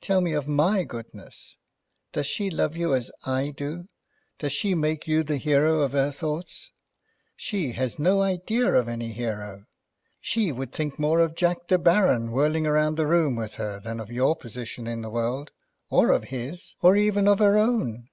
[0.00, 1.56] Tell me of my goodness.
[2.10, 3.86] Does she love you as I do?
[4.40, 6.72] Does she make you the hero of her thoughts?
[7.36, 9.66] She has no idea of any hero.
[10.20, 14.00] She would think more of Jack De Baron whirling round the room with her than
[14.00, 15.52] of your position in the world,
[15.90, 18.08] or of his, or even of her own."